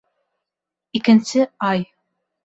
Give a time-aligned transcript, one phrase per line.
[0.99, 1.79] Икенсе ай.